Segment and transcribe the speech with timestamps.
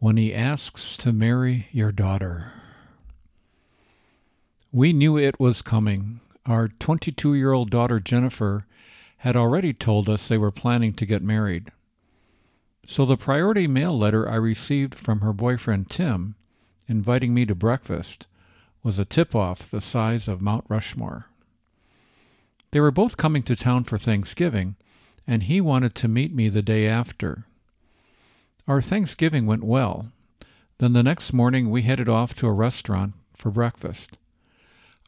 [0.00, 2.52] When He Asks to Marry Your Daughter.
[4.70, 6.20] We knew it was coming.
[6.46, 8.64] Our 22 year old daughter, Jennifer,
[9.18, 11.72] had already told us they were planning to get married.
[12.86, 16.36] So the priority mail letter I received from her boyfriend, Tim,
[16.86, 18.28] inviting me to breakfast,
[18.84, 21.26] was a tip off the size of Mount Rushmore.
[22.70, 24.76] They were both coming to town for Thanksgiving
[25.26, 27.47] and he wanted to meet me the day after.
[28.68, 30.12] Our Thanksgiving went well.
[30.76, 34.18] Then the next morning we headed off to a restaurant for breakfast.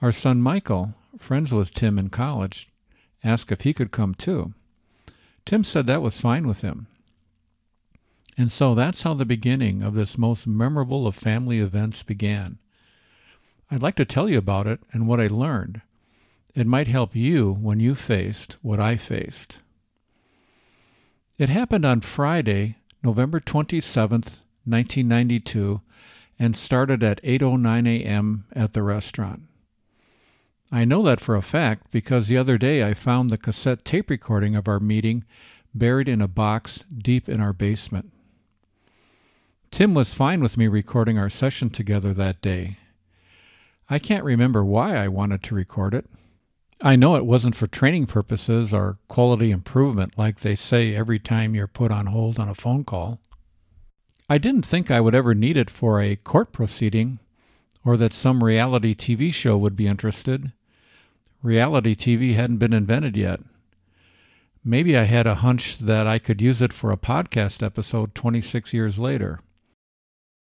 [0.01, 2.71] Our son Michael, friends with Tim in college,
[3.23, 4.55] asked if he could come too.
[5.45, 6.87] Tim said that was fine with him.
[8.39, 12.59] And so that's how the beginning of this most memorable of family events began.
[13.71, 15.83] I'd like to tell you about it and what I learned.
[16.55, 19.59] It might help you when you faced what I faced.
[21.37, 25.81] It happened on Friday, November 27th, 1992,
[26.39, 28.45] and started at 8:09 a.m.
[28.53, 29.43] at the restaurant.
[30.73, 34.09] I know that for a fact because the other day I found the cassette tape
[34.11, 35.25] recording of our meeting
[35.75, 38.13] buried in a box deep in our basement.
[39.71, 42.79] Tim was fine with me recording our session together that day.
[43.89, 46.07] I can't remember why I wanted to record it.
[46.83, 51.55] I know it wasn't for training purposes or quality improvement like they say every time
[51.55, 53.21] you're put on hold on a phone call.
[54.31, 57.19] I didn't think I would ever need it for a court proceeding
[57.85, 60.53] or that some reality TV show would be interested.
[61.43, 63.41] Reality TV hadn't been invented yet.
[64.65, 68.73] Maybe I had a hunch that I could use it for a podcast episode 26
[68.73, 69.41] years later.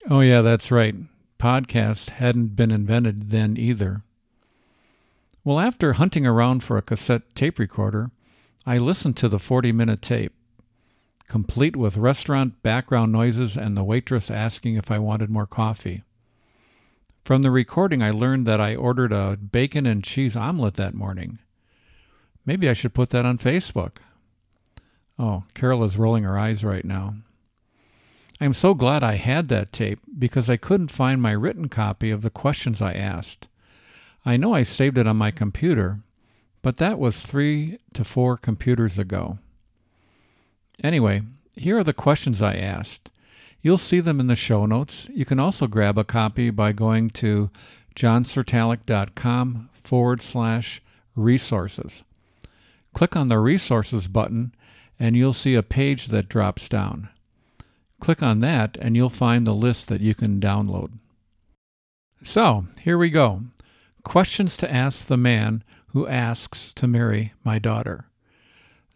[0.09, 0.95] Oh, yeah, that's right.
[1.39, 4.03] Podcast hadn't been invented then either.
[5.47, 8.11] Well, after hunting around for a cassette tape recorder,
[8.67, 10.33] I listened to the 40 minute tape,
[11.29, 16.03] complete with restaurant background noises and the waitress asking if I wanted more coffee.
[17.25, 21.39] From the recording, I learned that I ordered a bacon and cheese omelet that morning.
[22.45, 23.99] Maybe I should put that on Facebook.
[25.17, 27.19] Oh, Carol is rolling her eyes right now.
[28.41, 32.11] I am so glad I had that tape because I couldn't find my written copy
[32.11, 33.47] of the questions I asked.
[34.27, 36.01] I know I saved it on my computer,
[36.61, 39.39] but that was three to four computers ago.
[40.83, 41.23] Anyway,
[41.55, 43.13] here are the questions I asked.
[43.63, 45.09] You'll see them in the show notes.
[45.15, 47.51] You can also grab a copy by going to
[47.95, 50.83] johncertalic.com forward slash
[51.15, 52.03] resources.
[52.95, 54.53] Click on the resources button
[54.99, 57.11] and you'll see a page that drops down.
[58.01, 60.91] Click on that and you'll find the list that you can download.
[62.25, 63.43] So, here we go.
[64.07, 68.07] Questions to ask the man who asks to marry my daughter.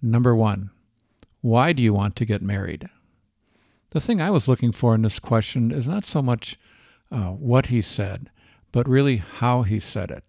[0.01, 0.71] Number one,
[1.41, 2.89] why do you want to get married?
[3.91, 6.57] The thing I was looking for in this question is not so much
[7.11, 8.31] uh, what he said,
[8.71, 10.23] but really how he said it.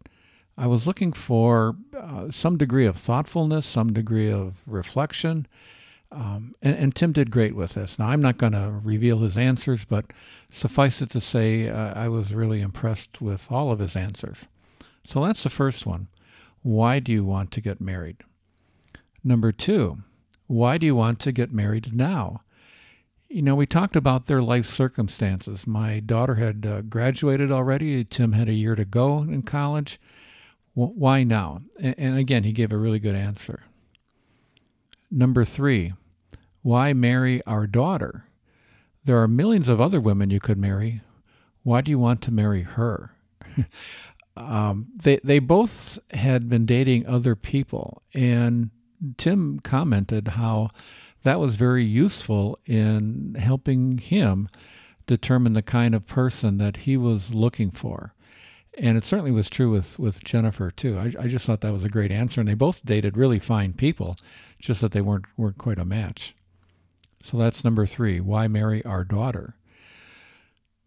[0.57, 5.47] I was looking for uh, some degree of thoughtfulness, some degree of reflection,
[6.11, 7.99] um, and, and, Tim did great with this.
[7.99, 10.07] Now, I'm not going to reveal his answers, but
[10.49, 14.47] suffice it to say, uh, I was really impressed with all of his answers.
[15.03, 16.07] So that's the first one.
[16.61, 18.17] Why do you want to get married?
[19.23, 20.03] Number two,
[20.47, 22.41] why do you want to get married now?
[23.29, 25.65] You know, we talked about their life circumstances.
[25.65, 28.03] My daughter had uh, graduated already.
[28.03, 29.99] Tim had a year to go in college.
[30.75, 31.61] Well, why now?
[31.79, 33.63] And, and again, he gave a really good answer.
[35.09, 35.93] Number three,
[36.61, 38.25] why marry our daughter?
[39.03, 41.01] There are millions of other women you could marry.
[41.63, 43.15] Why do you want to marry her?
[44.37, 48.69] um, they they both had been dating other people, and
[49.17, 50.69] Tim commented how
[51.23, 54.49] that was very useful in helping him
[55.05, 58.13] determine the kind of person that he was looking for.
[58.77, 60.97] And it certainly was true with, with Jennifer too.
[60.97, 62.39] I, I just thought that was a great answer.
[62.39, 64.15] And they both dated really fine people,
[64.59, 66.35] just that they weren't weren't quite a match.
[67.21, 68.19] So that's number three.
[68.19, 69.55] Why marry our daughter?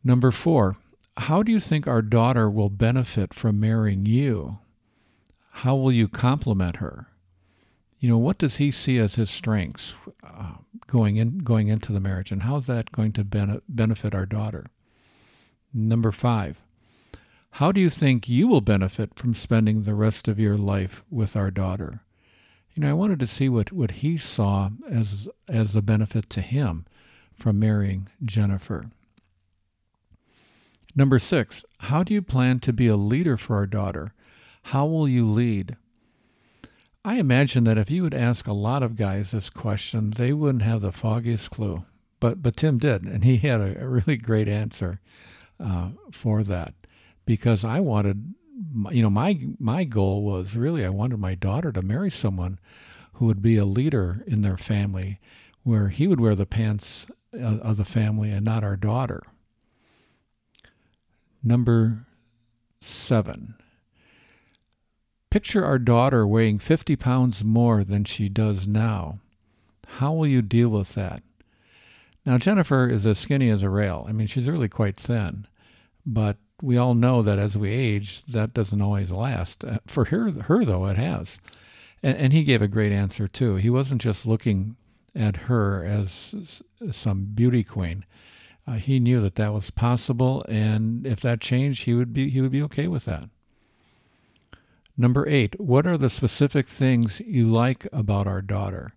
[0.03, 0.77] Number four,
[1.17, 4.59] how do you think our daughter will benefit from marrying you?
[5.51, 7.09] How will you compliment her?
[8.05, 10.57] you know, what does he see as his strengths uh,
[10.87, 14.67] going in going into the marriage, and how's that going to bene- benefit our daughter?
[15.73, 16.61] Number five,
[17.53, 21.35] how do you think you will benefit from spending the rest of your life with
[21.35, 22.03] our daughter?
[22.75, 26.43] You know, I wanted to see what, what he saw as as a benefit to
[26.43, 26.85] him
[27.33, 28.91] from marrying Jennifer.
[30.97, 34.15] Number six, how do you plan to be a leader for our daughter?
[34.65, 35.77] How will you lead?
[37.05, 40.63] I imagine that if you would ask a lot of guys this question, they wouldn't
[40.63, 41.85] have the foggiest clue.
[42.21, 45.01] But but Tim did, and he had a, really great answer
[45.61, 46.73] uh, for that
[47.27, 48.35] because I wanted,
[48.91, 52.59] you know, my my goal was really I wanted my daughter to marry someone
[53.15, 55.21] who would be a leader in their family,
[55.65, 59.23] where he would wear the pants uh, of the family and not our daughter.
[61.45, 62.07] Number
[62.81, 63.55] seven.
[65.29, 69.19] Picture our daughter weighing 50 pounds more than she does now.
[69.99, 71.23] How will you deal with that?
[72.25, 74.07] Now, Jennifer is as skinny as a rail.
[74.09, 75.47] I mean, she's really quite thin.
[76.07, 79.65] But we all know that as we age, that doesn't always last.
[79.65, 81.39] Uh, for her, her though, it has.
[82.03, 83.57] And, and he gave a great answer, too.
[83.57, 84.77] He wasn't just looking
[85.15, 88.07] at her as some beauty queen.
[88.67, 92.41] Uh, he knew that that was possible, and if that changed, he would be he
[92.41, 93.29] would be okay with that.
[94.97, 98.95] Number eight, what are the specific things you like about our daughter?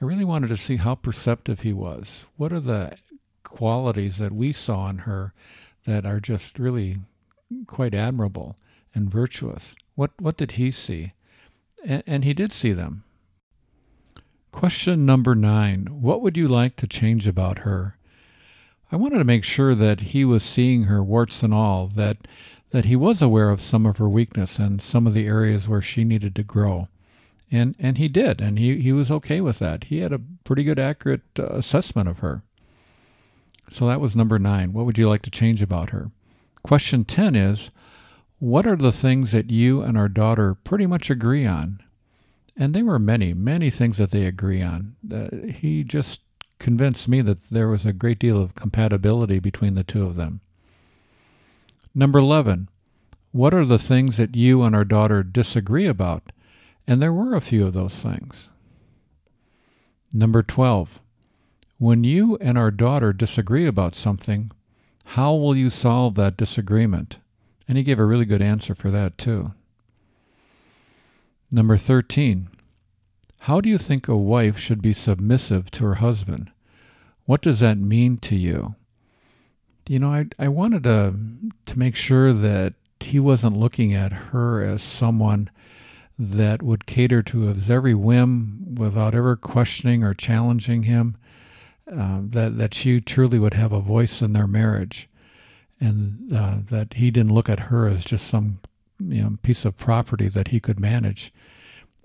[0.00, 2.24] I really wanted to see how perceptive he was.
[2.36, 2.96] What are the
[3.42, 5.34] qualities that we saw in her
[5.86, 6.98] that are just really
[7.66, 8.56] quite admirable
[8.94, 9.74] and virtuous?
[9.96, 11.12] What what did he see?
[11.84, 13.04] And, and he did see them.
[14.50, 17.98] Question number nine What would you like to change about her?
[18.94, 22.28] I wanted to make sure that he was seeing her warts and all, that
[22.70, 25.82] that he was aware of some of her weakness and some of the areas where
[25.82, 26.86] she needed to grow.
[27.50, 29.84] And and he did, and he, he was okay with that.
[29.84, 32.44] He had a pretty good accurate uh, assessment of her.
[33.68, 34.72] So that was number 9.
[34.72, 36.12] What would you like to change about her?
[36.62, 37.72] Question 10 is
[38.38, 41.80] what are the things that you and our daughter pretty much agree on?
[42.56, 44.94] And there were many, many things that they agree on.
[45.12, 46.20] Uh, he just
[46.58, 50.40] convinced me that there was a great deal of compatibility between the two of them.
[51.94, 52.68] Number 11,
[53.32, 56.32] what are the things that you and our daughter disagree about?
[56.86, 58.48] And there were a few of those things.
[60.12, 61.00] Number 12,
[61.78, 64.50] when you and our daughter disagree about something,
[65.06, 67.18] how will you solve that disagreement?
[67.66, 69.52] And he gave a really good answer for that, too.
[71.50, 72.48] Number 13,
[73.44, 76.50] how do you think a wife should be submissive to her husband?
[77.24, 78.74] What does that mean to you?
[79.88, 81.14] you know, I I wanted to
[81.66, 85.50] to make sure that he wasn't looking at her as someone
[86.18, 91.16] that would cater to his every whim without ever questioning or challenging him.
[91.90, 95.08] Uh, that that she truly would have a voice in their marriage,
[95.78, 98.60] and uh, that he didn't look at her as just some
[98.98, 101.32] you know piece of property that he could manage.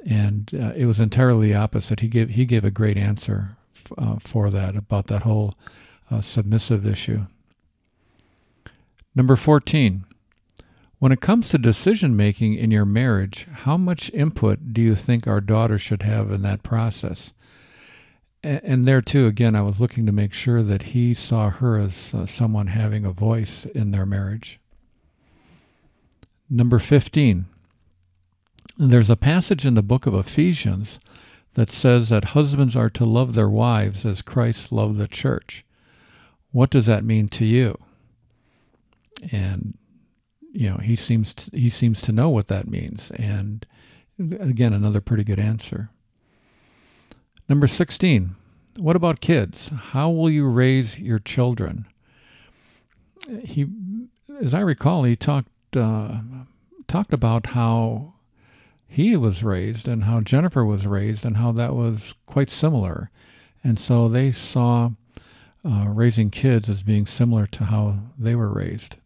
[0.06, 2.00] And uh, it was entirely opposite.
[2.00, 3.57] He gave he gave a great answer
[3.98, 5.56] uh, for that about that whole
[6.10, 7.25] uh, submissive issue.
[9.16, 10.06] Number 14.
[11.00, 15.28] When it comes to decision making in your marriage, how much input do you think
[15.28, 17.31] our daughter should have in that process?
[18.44, 22.13] And there too, again, I was looking to make sure that he saw her as
[22.13, 24.59] uh, someone having a voice in their marriage.
[26.50, 27.45] Number 15.
[28.78, 30.99] There's a passage in the book of Ephesians
[31.56, 35.66] that says that husbands are to love their wives as Christ loved the church.
[36.52, 37.78] What does that mean to you?
[39.31, 39.78] and
[40.52, 43.66] you know he seems to, he seems to know what that means and
[44.40, 45.90] again another pretty good answer
[47.47, 48.35] number 16
[48.78, 51.85] what about kids how will you raise your children
[53.44, 53.68] he
[54.42, 56.19] as i recall he talked uh,
[56.88, 58.14] talked about how
[58.90, 63.10] he was raised and how jennifer was raised and how that was quite similar
[63.64, 64.90] and so they saw
[65.66, 68.98] uh, raising kids as being similar to how they were raised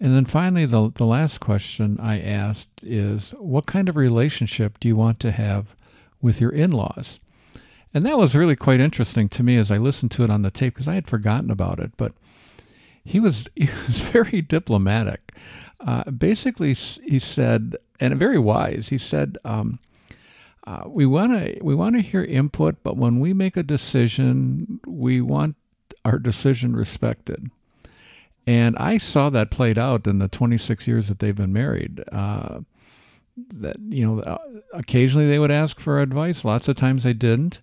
[0.00, 4.88] and then finally, the, the last question I asked is what kind of relationship do
[4.88, 5.74] you want to have
[6.20, 7.18] with your in laws?
[7.94, 10.50] And that was really quite interesting to me as I listened to it on the
[10.50, 11.92] tape because I had forgotten about it.
[11.96, 12.12] But
[13.06, 15.32] he was, he was very diplomatic.
[15.80, 19.78] Uh, basically, he said, and very wise, he said, um,
[20.66, 24.80] uh, we want to we want to hear input, but when we make a decision,
[24.84, 25.54] we want
[26.04, 27.50] our decision respected.
[28.48, 32.02] And I saw that played out in the 26 years that they've been married.
[32.10, 32.60] Uh,
[33.36, 34.38] that you know uh,
[34.72, 37.60] occasionally they would ask for advice lots of times they didn't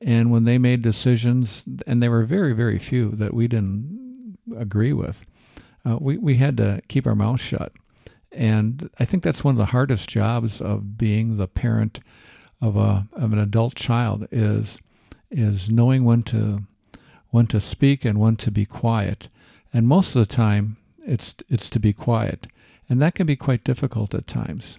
[0.00, 4.01] and when they made decisions and there were very very few that we didn't
[4.56, 5.24] agree with.
[5.84, 7.72] Uh, we, we had to keep our mouth shut.
[8.30, 12.00] And i think that's one of the hardest jobs of being the parent
[12.62, 14.78] of a of an adult child is
[15.30, 16.62] is knowing when to
[17.30, 19.28] when to speak and when to be quiet.
[19.72, 22.46] And most of the time it's it's to be quiet.
[22.88, 24.78] And that can be quite difficult at times.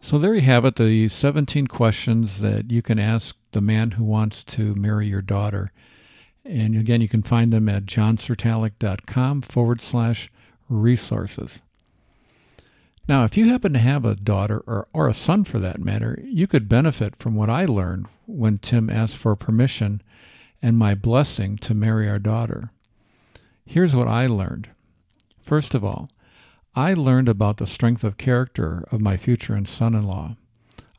[0.00, 4.04] So there you have it the 17 questions that you can ask the man who
[4.04, 5.72] wants to marry your daughter.
[6.44, 10.30] And again, you can find them at johncertalic.com forward slash
[10.68, 11.60] resources.
[13.08, 16.20] Now, if you happen to have a daughter or, or a son for that matter,
[16.24, 20.02] you could benefit from what I learned when Tim asked for permission
[20.60, 22.70] and my blessing to marry our daughter.
[23.66, 24.68] Here's what I learned.
[25.40, 26.10] First of all,
[26.74, 30.36] I learned about the strength of character of my future son in law.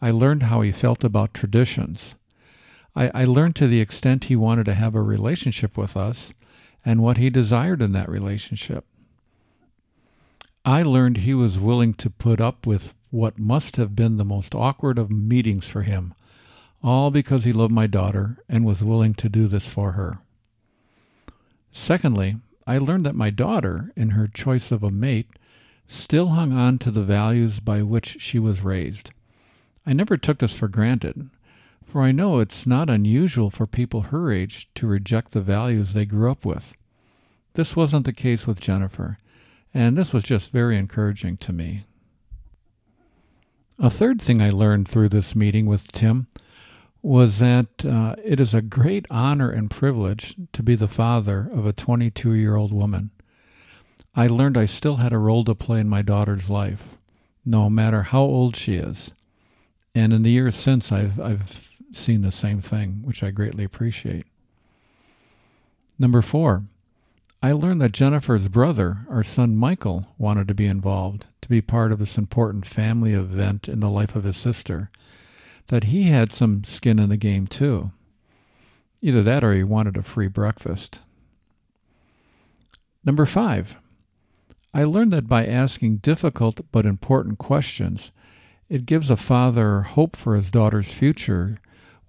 [0.02, 2.16] I learned how he felt about traditions.
[2.96, 6.34] I, I learned to the extent he wanted to have a relationship with us
[6.86, 8.86] and what he desired in that relationship.
[10.66, 14.56] I learned he was willing to put up with what must have been the most
[14.56, 16.14] awkward of meetings for him,
[16.82, 20.20] all because he loved my daughter and was willing to do this for her.
[21.72, 25.30] Secondly, I learned that my daughter, in her choice of a mate,
[25.88, 29.12] still hung on to the values by which she was raised.
[29.86, 31.30] I never took this for granted,
[31.86, 36.06] for I know it's not unusual for people her age to reject the values they
[36.06, 36.74] grew up with.
[37.54, 39.18] This wasn't the case with Jennifer,
[39.74, 41.86] and this was just very encouraging to me.
[43.80, 46.28] A third thing I learned through this meeting with Tim
[47.02, 51.66] was that uh, it is a great honor and privilege to be the father of
[51.66, 53.12] a 22 year old woman.
[54.16, 56.98] I learned I still had a role to play in my daughter's life,
[57.46, 59.12] no matter how old she is.
[59.96, 64.26] And in the years since, I've, I've seen the same thing, which I greatly appreciate.
[66.00, 66.64] Number four,
[67.42, 71.92] I learned that Jennifer's brother, our son Michael, wanted to be involved, to be part
[71.92, 74.90] of this important family event in the life of his sister,
[75.68, 77.92] that he had some skin in the game too.
[79.02, 81.00] Either that or he wanted a free breakfast.
[83.04, 83.76] Number five,
[84.74, 88.12] I learned that by asking difficult but important questions,
[88.70, 91.58] it gives a father hope for his daughter's future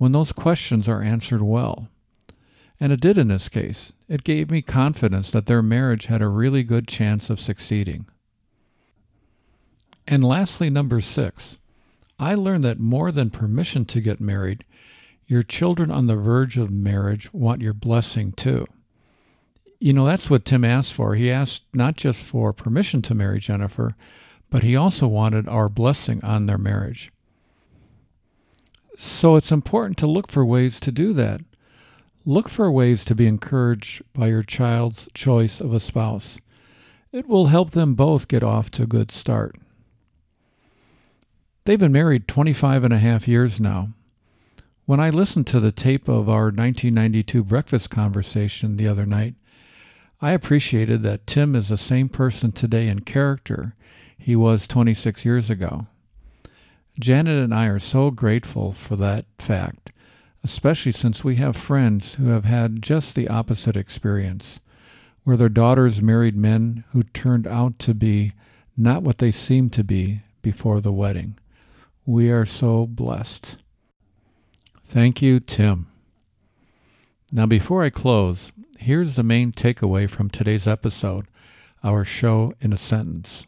[0.04, 1.88] when those questions are answered well.
[2.78, 3.94] And it did in this case.
[4.06, 8.04] It gave me confidence that their marriage had a really good chance of succeeding.
[10.06, 11.56] And lastly, number six,
[12.18, 14.66] I learned that more than permission to get married,
[15.26, 18.66] your children on the verge of marriage want your blessing too.
[19.78, 21.14] You know, that's what Tim asked for.
[21.14, 23.96] He asked not just for permission to marry Jennifer,
[24.50, 27.10] but he also wanted our blessing on their marriage.
[28.96, 31.40] So it's important to look for ways to do that.
[32.24, 36.40] Look for ways to be encouraged by your child's choice of a spouse.
[37.12, 39.56] It will help them both get off to a good start.
[41.64, 43.90] They've been married 25 and a half years now.
[44.86, 49.34] When I listened to the tape of our 1992 breakfast conversation the other night,
[50.20, 53.74] I appreciated that Tim is the same person today in character
[54.18, 55.86] he was 26 years ago.
[56.98, 59.90] Janet and I are so grateful for that fact,
[60.42, 64.60] especially since we have friends who have had just the opposite experience,
[65.24, 68.32] where their daughters married men who turned out to be
[68.76, 71.38] not what they seemed to be before the wedding.
[72.06, 73.56] We are so blessed.
[74.84, 75.86] Thank you, Tim.
[77.32, 78.52] Now, before I close,
[78.84, 81.26] Here's the main takeaway from today's episode,
[81.82, 83.46] our show in a sentence.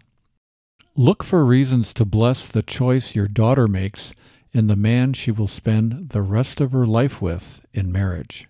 [0.99, 4.15] Look for reasons to bless the choice your daughter makes
[4.53, 8.49] in the man she will spend the rest of her life with in marriage.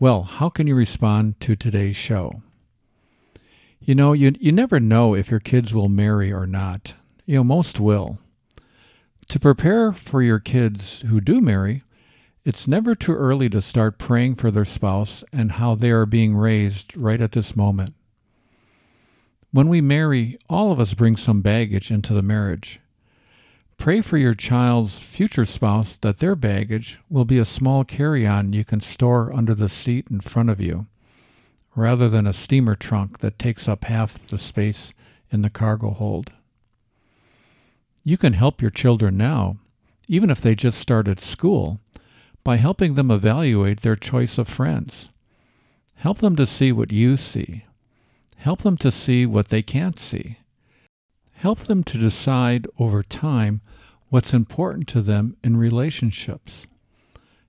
[0.00, 2.40] Well, how can you respond to today's show?
[3.80, 6.94] You know, you, you never know if your kids will marry or not.
[7.26, 8.16] You know, most will.
[9.28, 11.82] To prepare for your kids who do marry,
[12.46, 16.34] it's never too early to start praying for their spouse and how they are being
[16.34, 17.92] raised right at this moment.
[19.52, 22.80] When we marry, all of us bring some baggage into the marriage.
[23.76, 28.54] Pray for your child's future spouse that their baggage will be a small carry on
[28.54, 30.86] you can store under the seat in front of you,
[31.76, 34.94] rather than a steamer trunk that takes up half the space
[35.30, 36.32] in the cargo hold.
[38.04, 39.58] You can help your children now,
[40.08, 41.78] even if they just started school
[42.42, 45.10] by helping them evaluate their choice of friends.
[45.96, 47.66] Help them to see what you see.
[48.42, 50.38] Help them to see what they can't see.
[51.30, 53.60] Help them to decide over time
[54.08, 56.66] what's important to them in relationships.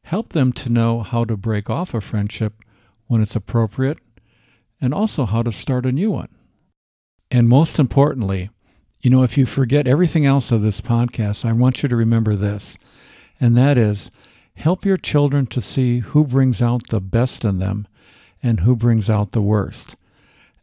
[0.04, 2.62] Help them to know how to break off a friendship
[3.08, 3.98] when it's appropriate
[4.80, 6.30] and also how to start a new one.
[7.32, 8.52] And most importantly,
[9.02, 12.36] you know, if you forget everything else of this podcast, I want you to remember
[12.36, 12.78] this,
[13.40, 14.12] and that is
[14.58, 17.88] help your children to see who brings out the best in them
[18.44, 19.96] and who brings out the worst.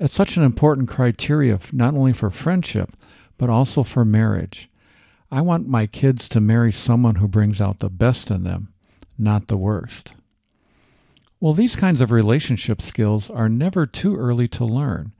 [0.00, 2.96] It's such an important criteria not only for friendship,
[3.36, 4.70] but also for marriage.
[5.30, 8.72] I want my kids to marry someone who brings out the best in them,
[9.18, 10.14] not the worst.
[11.38, 15.12] Well, these kinds of relationship skills are never too early to learn,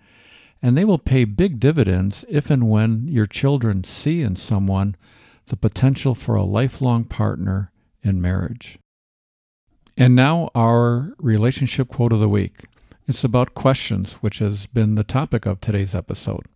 [0.63, 4.97] and they will pay big dividends if and when your children see in someone
[5.47, 7.71] the potential for a lifelong partner
[8.03, 8.79] in marriage.
[9.97, 12.65] And now, our relationship quote of the week.
[13.11, 16.47] It's about questions, which has been the topic of today's episode.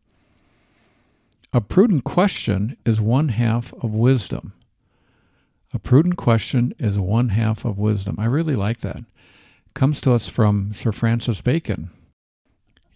[1.52, 4.52] A prudent question is one half of wisdom.
[5.73, 8.20] A prudent question is one half of wisdom.
[8.20, 9.00] I really like that
[9.75, 11.90] comes to us from Sir Francis Bacon.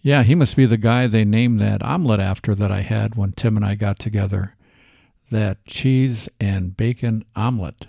[0.01, 3.33] Yeah, he must be the guy they named that omelet after that I had when
[3.33, 4.55] Tim and I got together.
[5.31, 7.87] That cheese and bacon omelet.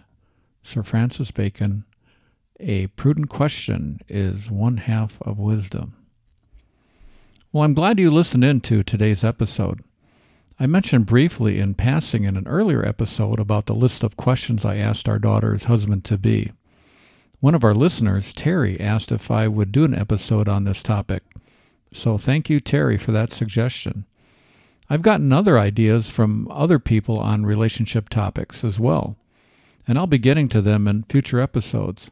[0.64, 1.84] Sir Francis Bacon.
[2.62, 5.94] A prudent question is one half of wisdom.
[7.52, 9.82] Well, I'm glad you listened in to today's episode.
[10.58, 14.76] I mentioned briefly in passing in an earlier episode about the list of questions I
[14.76, 16.52] asked our daughter's husband to be.
[17.40, 21.22] One of our listeners, Terry, asked if I would do an episode on this topic.
[21.94, 24.04] So thank you, Terry, for that suggestion.
[24.90, 29.16] I've gotten other ideas from other people on relationship topics as well,
[29.88, 32.10] and I'll be getting to them in future episodes.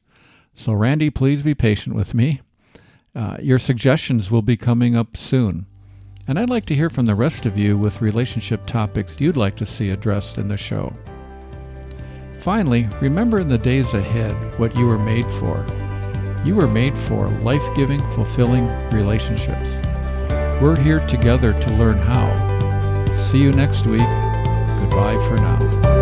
[0.58, 2.40] So, Randy, please be patient with me.
[3.14, 5.66] Uh, your suggestions will be coming up soon.
[6.26, 9.54] And I'd like to hear from the rest of you with relationship topics you'd like
[9.58, 10.92] to see addressed in the show.
[12.40, 15.64] Finally, remember in the days ahead what you were made for.
[16.44, 19.80] You were made for life giving, fulfilling relationships.
[20.60, 23.14] We're here together to learn how.
[23.14, 24.00] See you next week.
[24.00, 25.97] Goodbye for now.